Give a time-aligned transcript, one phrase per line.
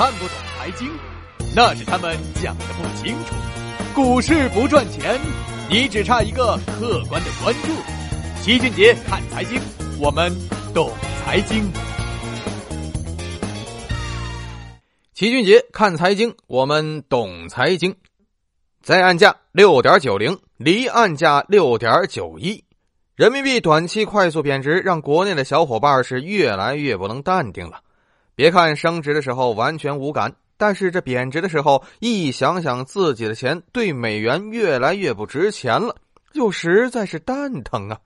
[0.00, 0.90] 看不懂财经，
[1.54, 3.34] 那是他们讲的不清楚。
[3.94, 5.20] 股市不赚钱，
[5.68, 7.68] 你只差一个客观的关注。
[8.40, 9.60] 齐俊杰看财经，
[10.00, 10.34] 我们
[10.72, 10.90] 懂
[11.22, 11.70] 财经。
[15.12, 17.94] 齐俊杰看财经，我们懂财经。
[18.82, 22.64] 在岸价六点九零，离岸价六点九一。
[23.16, 27.82] 人民币短期快速贬值，让国内的小伙伴是越来越不能淡定了。
[28.40, 35.94] 别看升值的时候完全无感，但是这贬值的时候，一想想自己的钱对美元越来越不值钱了，
[36.32, 37.98] 就实在是蛋疼啊！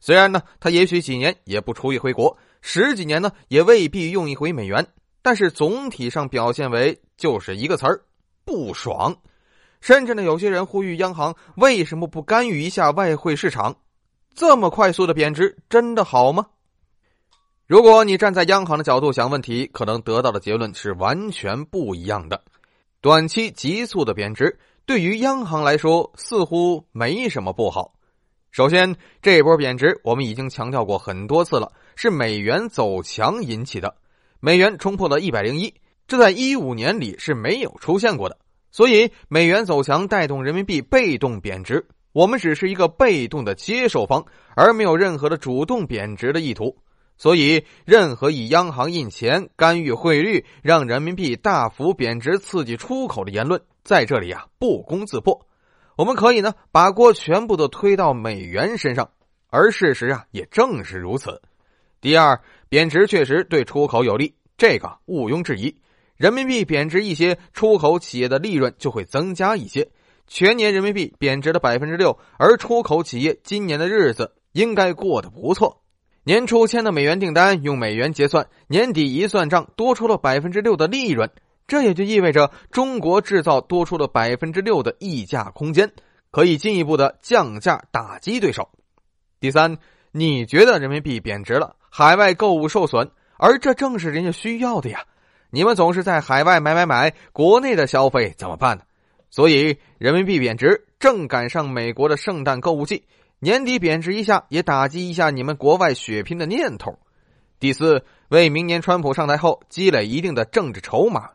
[0.00, 4.84] 虽然呢，他也许几年也不出一回国，十几年呢也未必用一回美元，
[5.22, 8.02] 但是总体上表现为就是一个词儿：
[8.44, 9.16] 不爽。
[9.80, 13.76] 甚至呢，有些人呼吁央行为什么不干预一下外汇市场？
[14.34, 16.46] 这么快速的贬值真的好吗？
[17.70, 22.42] 如果你站在央行的角度想问题，可能得到的结论是完全不一样的。
[23.00, 27.94] 短期急速的贬值对于央行来说似乎没什么不好。
[28.50, 33.94] 首先，这波贬值我们已经强调过很多次了，是美元走强引起的。
[34.40, 35.72] 美元冲破了一百零一，
[36.08, 38.36] 这在一五年里是没有出现过的。
[38.72, 44.24] 所以，美元走强带动人民币被动贬值，我们只是一个被动的接受方，
[44.56, 46.76] 而没有任何的主动贬值的意图。
[47.20, 55.46] 所以，任何以央行印钱干预汇率、让人民币大幅贬值、刺激出口的言论，在这里啊不攻自破。
[55.96, 59.10] 我们可以呢把锅全部都推到美元身上，
[59.50, 61.42] 而事实啊也正是如此。
[62.00, 65.76] 第二，贬值确实对出口有利，这个毋庸置疑。
[66.16, 69.90] 人民币贬值一些，出口企业的利润就会增加一些。
[70.26, 75.79] 全年人民币贬值了百分之六，而出口企业今年的日子应该过得不错。
[76.30, 81.28] 年初签的美元订单用美元结算，年底一算账多出了百分之六的利润，
[81.66, 85.90] 这也就意味着中国制造多出了百分之六的溢价空间，
[86.30, 88.70] 可以进一步的降价打击对手。
[89.40, 89.78] 第三，
[90.12, 95.00] 你觉得人民币贬值了，海外购物受损，而这正是人家需要的呀。
[95.50, 98.84] 你们总是在海外买买买，国内的消费怎么办呢？
[99.30, 103.02] 所以人民币贬值正赶上美国的圣诞购物季。
[103.42, 106.98] 年底贬值一下，也打击一下你们国外血拼的念头。
[107.58, 111.30] 第四，为明年川普上台后积累一定的政治筹码。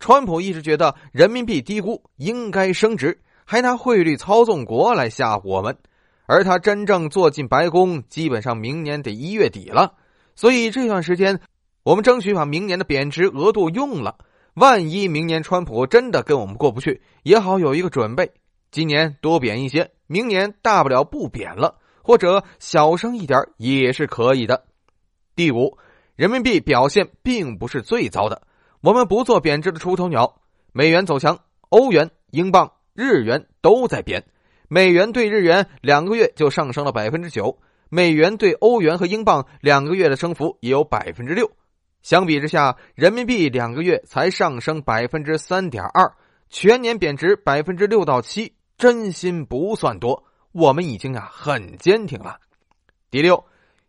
[0.00, 5.76] 川普一直觉得人民币低估，应该升值，还拿汇率操纵国来吓唬我们。
[6.24, 9.92] 而他真正坐进白宫，基本上明年得一月底了。
[10.34, 11.40] 所以这段时间，
[11.82, 14.16] 我们争取把明年的贬值额度用了。
[14.54, 18.32] 万一明年川普真的跟我们过不去，也好有一个准备。
[18.70, 19.90] 今年多贬一些。
[20.12, 24.66] 明年大不了不贬了，或者小升一点也是可以的。
[25.34, 25.78] 第五，
[26.16, 28.42] 人民币表现并不是最糟的，
[28.82, 30.42] 我们不做贬值的出头鸟。
[30.72, 31.40] 美元走强，
[31.70, 34.26] 欧元、英镑、日元都在贬。
[34.68, 37.58] 美元对日元两个月就上升了百分之九，
[37.88, 41.50] 美元对欧元和英镑两个月的升幅也有百分之六。
[42.02, 46.12] 相比之下，人民币两个月才上升百分之三点二，
[46.50, 48.52] 全年贬值百分之六到七。
[48.82, 52.40] 真心不算多，我们已经啊很坚挺了。
[53.12, 53.44] 第六，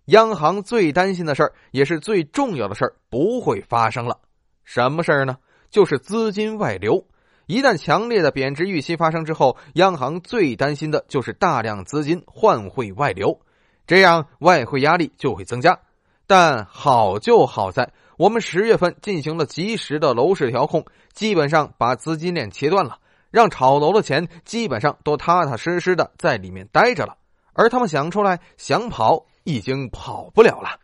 [0.05, 4.19] 央行最担心的事儿，也是最重要的事儿，不会发生了。
[4.63, 5.37] 什么事儿呢？
[5.71, 7.07] 就是资金外流。
[7.47, 13.41] 一旦强烈的贬值预期发生之后，央行最担心的就是大量资金换汇外流，
[13.87, 15.79] 这样外汇压力就会增加。
[16.27, 22.99] 但好就好在，我们十月份进行了及时的楼市调控，基本上把资金链切断了。
[23.33, 27.17] 让炒楼的钱基本上都踏踏实实的在里面待着了，
[27.53, 30.79] 而他们想出来想跑已经跑不了了。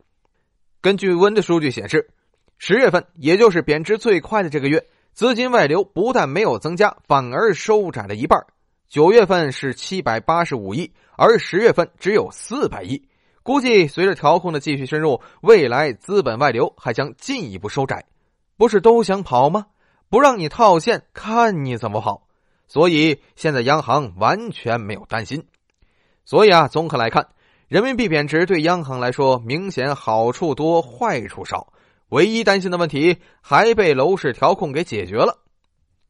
[0.81, 2.09] 根据温的数据显示，
[2.57, 4.83] 十月份也就是贬值最快的这个月，
[5.13, 8.43] 资金外流不但没有增加，反而收窄了一半。
[8.87, 13.07] 九月份是七百八十五亿，而十月份只有四百亿。
[13.43, 18.03] 估计随着调控的继续深入，未来资本外流还将进一步收窄。
[18.57, 19.67] 不是都想跑吗？
[20.09, 22.25] 不让你套现，看你怎么跑。
[22.69, 25.43] 所以现在央行完全没有担心，
[26.23, 27.27] 所以啊，综合来看，
[27.67, 31.73] 人民币贬值对央行来说明显好处多，坏处少。
[32.09, 35.39] 唯一担心的问题还被楼市调控给解决了。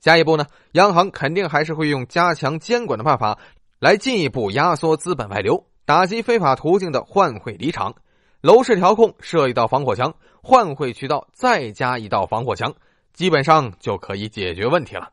[0.01, 3.39] 下一步呢，央行肯定还是会用加强监管的办法
[3.79, 7.95] 来进一步压缩资本外流，打击非法途径的换汇离场。
[8.41, 12.73] 楼市调控设一道防火墙，换汇渠道再加一道防火墙，
[13.13, 15.09] 基本上就可以解决问题了。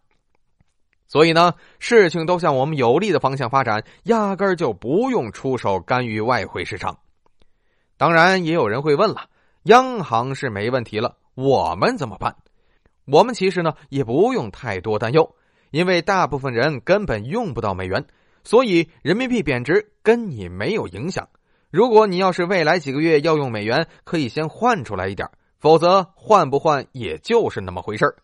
[1.09, 6.99] 所以呢，事情都向我们有利的方向发展，压根儿就不用出手干预外汇市场。
[7.97, 9.29] 当然，也有人会问了：
[9.65, 12.37] 央行是没问题了，我们怎么办？
[13.07, 15.37] 我们其实呢也不用太多担忧，
[15.71, 18.05] 因为大部分人根本用不到美元，
[18.43, 21.29] 所以人民币贬值跟你没有影响。
[21.71, 28.17] 如果你要是未来几个月要用美元，可以先换出来一点，否则换不换也就是那么回事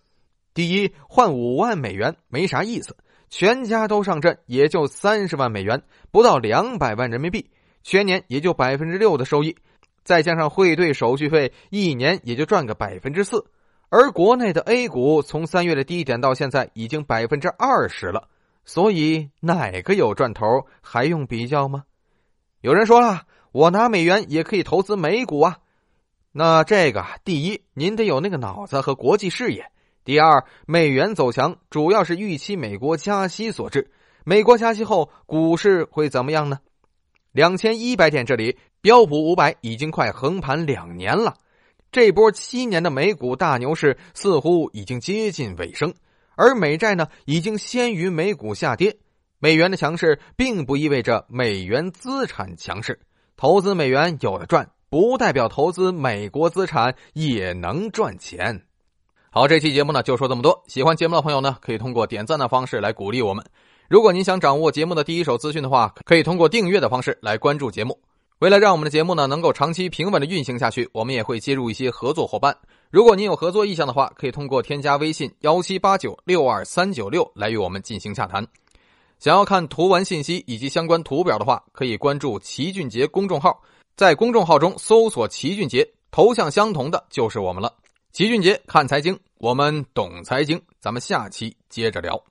[0.54, 2.96] 第一，换五万美元没啥意思，
[3.28, 7.50] 全家都上阵也就三十万美元，不到两百万人民币，
[7.82, 9.56] 全年也就百分之六的收益，
[10.04, 13.44] 再加上汇兑手续费，一年也就赚个百分之四。
[13.88, 18.28] 而国内的 A 股从三月的低点到现在已经百分之二十了，
[18.64, 21.84] 所以哪个有赚头还用比较吗？
[22.60, 23.22] 有人说了。
[23.52, 25.58] 我拿美元也可以投资美股啊，
[26.32, 29.64] 那这个第一，您得有那个脑子和国际视野；
[30.04, 33.93] 第二，美元走强主要是预期美国加息所致。
[34.25, 36.58] 美国加息后，股市会怎么样呢？
[37.31, 41.34] 两千一百点这里，标普五百已经快横盘两年了，
[41.93, 45.94] 这波七年的美股大牛市似乎已经接近尾声，
[46.34, 48.96] 而美债呢，已经先于美股下跌。
[49.38, 53.00] 美元的强势并不意味着美元资产强势。
[53.37, 58.64] 投资美元有的赚，不代表投资美国资产也能赚钱。
[59.34, 60.62] 好，这期节目呢就说这么多。
[60.67, 63.43] 喜欢节目的朋友呢，可以通过点赞的方式来鼓励我们。
[63.88, 67.99] 如果您想掌握节目的第一手资讯的话，可以通过订阅的方式来关注节目。
[68.40, 72.55] 为了让我们的节目呢能够长期平稳的运行下去，我们也会接入一些合作伙伴。
[72.90, 78.46] 如果您有合作意向的话，可以通过添加微信幺七八九六二三九六来与我们进行洽谈。
[79.19, 83.62] 想要看图文信息以及相关图表的话，可以关注齐俊杰公众号，
[83.96, 87.73] 在公众号中搜索“齐俊杰”，头像相同的就是我们了。
[88.12, 92.23] 齐俊杰看财经，我们懂财经，咱们下期接着聊。